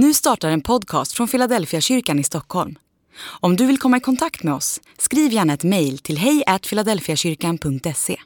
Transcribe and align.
Nu 0.00 0.14
startar 0.14 0.50
en 0.50 0.60
podcast 0.60 1.12
från 1.12 1.28
Philadelphia 1.28 1.80
kyrkan 1.80 2.18
i 2.18 2.24
Stockholm. 2.24 2.78
Om 3.20 3.56
du 3.56 3.66
vill 3.66 3.78
komma 3.78 3.96
i 3.96 4.00
kontakt 4.00 4.42
med 4.42 4.54
oss, 4.54 4.80
skriv 4.98 5.32
gärna 5.32 5.52
ett 5.54 5.64
mejl 5.64 5.98
till 5.98 6.18
hejfiladelfiakyrkan.se. 6.18 8.16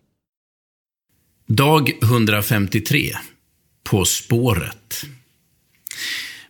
Dag 1.47 1.91
153. 2.03 3.13
På 3.91 4.05
spåret. 4.05 5.03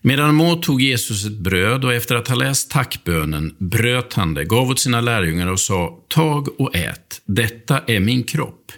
Medan 0.00 0.34
må 0.34 0.56
tog 0.56 0.82
Jesus 0.82 1.24
ett 1.24 1.38
bröd 1.38 1.84
och 1.84 1.94
efter 1.94 2.14
att 2.14 2.28
ha 2.28 2.34
läst 2.34 2.70
tackbönen 2.70 3.56
bröt 3.58 4.12
han 4.14 4.34
det, 4.34 4.44
gav 4.44 4.70
åt 4.70 4.80
sina 4.80 5.00
lärjungar 5.00 5.46
och 5.46 5.60
sa 5.60 6.04
Tag 6.08 6.60
och 6.60 6.76
ät, 6.76 7.22
detta 7.24 7.78
är 7.78 8.00
min 8.00 8.24
kropp. 8.24 8.72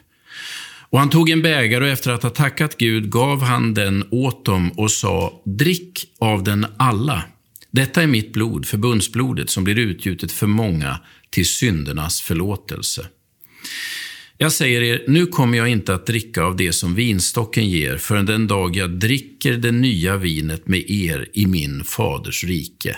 Och 0.94 1.00
han 1.00 1.10
tog 1.10 1.30
en 1.30 1.42
bägare 1.42 1.84
och 1.84 1.90
efter 1.90 2.10
att 2.10 2.22
ha 2.22 2.30
tackat 2.30 2.76
Gud 2.76 3.10
gav 3.10 3.42
han 3.42 3.74
den 3.74 4.04
åt 4.10 4.44
dem 4.44 4.70
och 4.70 4.90
sa, 4.90 5.42
drick 5.44 6.06
av 6.18 6.44
den 6.44 6.66
alla. 6.76 7.22
Detta 7.70 8.02
är 8.02 8.06
mitt 8.06 8.32
blod, 8.32 8.66
förbundsblodet, 8.66 9.50
som 9.50 9.64
blir 9.64 9.78
utgjutet 9.78 10.32
för 10.32 10.46
många 10.46 11.00
till 11.30 11.46
syndernas 11.46 12.20
förlåtelse. 12.20 13.06
Jag 14.38 14.52
säger 14.52 14.82
er, 14.82 15.04
nu 15.08 15.26
kommer 15.26 15.58
jag 15.58 15.68
inte 15.68 15.94
att 15.94 16.06
dricka 16.06 16.42
av 16.42 16.56
det 16.56 16.72
som 16.72 16.94
vinstocken 16.94 17.68
ger 17.68 17.96
förrän 17.96 18.26
den 18.26 18.46
dag 18.46 18.76
jag 18.76 18.90
dricker 18.90 19.52
det 19.52 19.72
nya 19.72 20.16
vinet 20.16 20.68
med 20.68 20.90
er 20.90 21.28
i 21.32 21.46
min 21.46 21.84
faders 21.84 22.44
rike. 22.44 22.96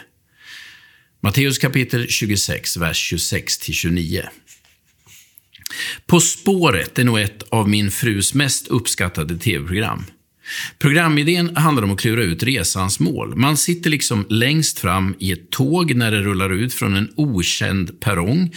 Matteus 1.20 1.58
kapitel 1.58 2.06
26, 2.08 2.76
vers 2.76 3.12
26-29. 3.12 4.22
På 6.06 6.20
spåret 6.20 6.98
är 6.98 7.04
nog 7.04 7.20
ett 7.20 7.42
av 7.48 7.68
min 7.68 7.90
frus 7.90 8.34
mest 8.34 8.68
uppskattade 8.68 9.38
tv-program. 9.38 10.04
Programidén 10.78 11.56
handlar 11.56 11.82
om 11.82 11.90
att 11.90 12.00
klura 12.00 12.22
ut 12.22 12.42
resans 12.42 13.00
mål. 13.00 13.36
Man 13.36 13.56
sitter 13.56 13.90
liksom 13.90 14.26
längst 14.28 14.78
fram 14.78 15.14
i 15.18 15.32
ett 15.32 15.50
tåg 15.50 15.94
när 15.94 16.10
det 16.10 16.22
rullar 16.22 16.50
ut 16.50 16.74
från 16.74 16.96
en 16.96 17.12
okänd 17.16 18.00
perrong 18.00 18.54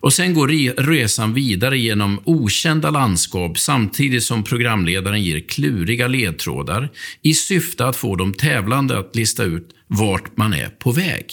och 0.00 0.12
sen 0.12 0.34
går 0.34 0.48
resan 0.82 1.34
vidare 1.34 1.78
genom 1.78 2.20
okända 2.24 2.90
landskap 2.90 3.58
samtidigt 3.58 4.24
som 4.24 4.44
programledaren 4.44 5.22
ger 5.22 5.40
kluriga 5.40 6.08
ledtrådar 6.08 6.88
i 7.22 7.34
syfte 7.34 7.86
att 7.86 7.96
få 7.96 8.16
de 8.16 8.34
tävlande 8.34 8.98
att 8.98 9.16
lista 9.16 9.44
ut 9.44 9.68
vart 9.86 10.36
man 10.36 10.54
är 10.54 10.68
på 10.68 10.92
väg. 10.92 11.26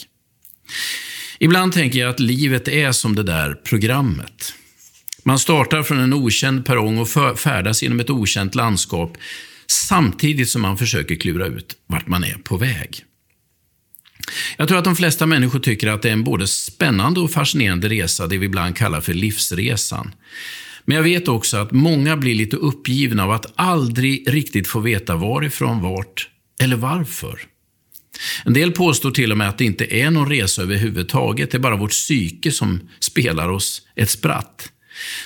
Ibland 1.39 1.73
tänker 1.73 1.99
jag 1.99 2.09
att 2.09 2.19
livet 2.19 2.67
är 2.67 2.91
som 2.91 3.15
det 3.15 3.23
där 3.23 3.53
programmet. 3.53 4.53
Man 5.23 5.39
startar 5.39 5.83
från 5.83 5.99
en 5.99 6.13
okänd 6.13 6.65
perrong 6.65 6.97
och 6.97 7.09
färdas 7.39 7.83
genom 7.83 7.99
ett 7.99 8.09
okänt 8.09 8.55
landskap 8.55 9.17
samtidigt 9.67 10.49
som 10.49 10.61
man 10.61 10.77
försöker 10.77 11.15
klura 11.15 11.47
ut 11.47 11.75
vart 11.87 12.07
man 12.07 12.23
är 12.23 12.33
på 12.33 12.57
väg. 12.57 13.05
Jag 14.57 14.67
tror 14.67 14.77
att 14.77 14.83
de 14.83 14.95
flesta 14.95 15.25
människor 15.25 15.59
tycker 15.59 15.87
att 15.87 16.01
det 16.01 16.09
är 16.09 16.13
en 16.13 16.23
både 16.23 16.47
spännande 16.47 17.19
och 17.19 17.31
fascinerande 17.31 17.89
resa, 17.89 18.27
det 18.27 18.37
vi 18.37 18.45
ibland 18.45 18.77
kallar 18.77 19.01
för 19.01 19.13
livsresan. 19.13 20.15
Men 20.85 20.95
jag 20.97 21.03
vet 21.03 21.27
också 21.27 21.57
att 21.57 21.71
många 21.71 22.17
blir 22.17 22.35
lite 22.35 22.55
uppgivna 22.55 23.23
av 23.23 23.31
att 23.31 23.53
aldrig 23.55 24.33
riktigt 24.33 24.67
få 24.67 24.79
veta 24.79 25.15
varifrån, 25.15 25.81
vart 25.81 26.29
eller 26.61 26.75
varför. 26.75 27.39
En 28.45 28.53
del 28.53 28.71
påstår 28.71 29.11
till 29.11 29.31
och 29.31 29.37
med 29.37 29.49
att 29.49 29.57
det 29.57 29.65
inte 29.65 29.95
är 29.95 30.11
någon 30.11 30.29
resa 30.29 30.61
överhuvudtaget, 30.61 31.51
det 31.51 31.57
är 31.57 31.59
bara 31.59 31.75
vårt 31.75 31.91
psyke 31.91 32.51
som 32.51 32.89
spelar 32.99 33.49
oss 33.49 33.81
ett 33.95 34.09
spratt. 34.09 34.72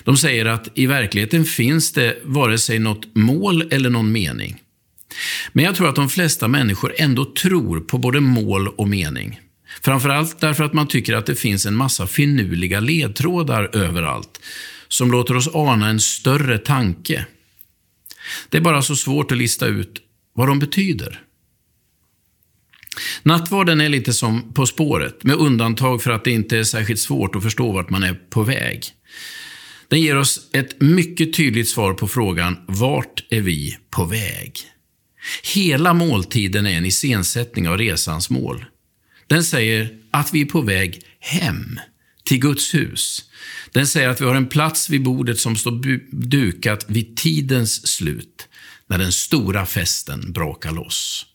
De 0.03 0.17
säger 0.17 0.45
att 0.45 0.67
i 0.75 0.85
verkligheten 0.85 1.45
finns 1.45 1.91
det 1.91 2.17
vare 2.23 2.57
sig 2.57 2.79
något 2.79 3.15
mål 3.15 3.67
eller 3.71 3.89
någon 3.89 4.11
mening. 4.11 4.61
Men 5.53 5.65
jag 5.65 5.75
tror 5.75 5.89
att 5.89 5.95
de 5.95 6.09
flesta 6.09 6.47
människor 6.47 6.93
ändå 6.97 7.25
tror 7.25 7.79
på 7.79 7.97
både 7.97 8.19
mål 8.19 8.67
och 8.67 8.89
mening. 8.89 9.39
Framförallt 9.81 10.39
därför 10.39 10.63
att 10.63 10.73
man 10.73 10.87
tycker 10.87 11.13
att 11.13 11.25
det 11.25 11.35
finns 11.35 11.65
en 11.65 11.75
massa 11.75 12.07
finurliga 12.07 12.79
ledtrådar 12.79 13.75
överallt, 13.75 14.39
som 14.87 15.11
låter 15.11 15.35
oss 15.35 15.49
ana 15.53 15.89
en 15.89 15.99
större 15.99 16.57
tanke. 16.57 17.25
Det 18.49 18.57
är 18.57 18.61
bara 18.61 18.81
så 18.81 18.95
svårt 18.95 19.31
att 19.31 19.37
lista 19.37 19.65
ut 19.65 20.01
vad 20.33 20.47
de 20.47 20.59
betyder. 20.59 21.21
Nattvarden 23.23 23.81
är 23.81 23.89
lite 23.89 24.13
som 24.13 24.53
På 24.53 24.65
spåret, 24.65 25.23
med 25.23 25.35
undantag 25.35 26.03
för 26.03 26.11
att 26.11 26.23
det 26.23 26.31
inte 26.31 26.57
är 26.57 26.63
särskilt 26.63 26.99
svårt 26.99 27.35
att 27.35 27.43
förstå 27.43 27.71
vart 27.71 27.89
man 27.89 28.03
är 28.03 28.13
på 28.13 28.43
väg. 28.43 28.83
Den 29.89 30.01
ger 30.01 30.17
oss 30.17 30.49
ett 30.53 30.81
mycket 30.81 31.33
tydligt 31.33 31.69
svar 31.69 31.93
på 31.93 32.07
frågan 32.07 32.57
Vart 32.67 33.23
är 33.29 33.41
vi 33.41 33.77
på 33.89 34.05
väg? 34.05 34.59
Hela 35.55 35.93
måltiden 35.93 36.65
är 36.65 36.77
en 36.77 36.85
iscensättning 36.85 37.67
av 37.67 37.77
resans 37.77 38.29
mål. 38.29 38.65
Den 39.27 39.43
säger 39.43 39.97
att 40.11 40.33
vi 40.33 40.41
är 40.41 40.45
på 40.45 40.61
väg 40.61 41.01
hem, 41.19 41.79
till 42.25 42.39
Guds 42.39 42.73
hus. 42.73 43.23
Den 43.71 43.87
säger 43.87 44.09
att 44.09 44.21
vi 44.21 44.25
har 44.25 44.35
en 44.35 44.49
plats 44.49 44.89
vid 44.89 45.03
bordet 45.03 45.39
som 45.39 45.55
står 45.55 45.99
dukat 46.27 46.85
vid 46.87 47.17
tidens 47.17 47.87
slut, 47.87 48.47
när 48.87 48.97
den 48.97 49.11
stora 49.11 49.65
festen 49.65 50.33
brakar 50.33 50.71
loss. 50.71 51.25